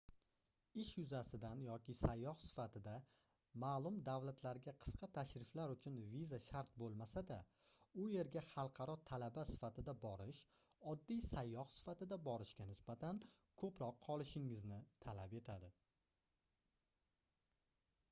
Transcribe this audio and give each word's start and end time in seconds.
ish 0.81 0.91
yuzasidan 0.99 1.59
yoki 1.63 1.93
sayyoh 1.97 2.31
sifatida 2.43 2.93
maʼlum 3.63 3.97
davlatlarga 4.07 4.71
qisqa 4.85 5.09
tashriflar 5.17 5.73
uchun 5.73 5.99
viza 6.13 6.39
shart 6.45 6.71
boʻlmasa-da 6.83 7.37
u 8.03 8.05
yerga 8.13 8.41
xalqaro 8.47 8.95
talaba 9.11 9.43
sifatida 9.51 9.95
borish 10.07 10.41
oddiy 10.93 11.21
sayyoh 11.27 11.67
sifatida 11.75 12.19
borishga 12.29 12.67
nisbatan 12.71 13.19
koʻproq 13.63 14.01
qolishingizni 14.09 14.81
talab 15.07 15.37
etadi 15.43 15.71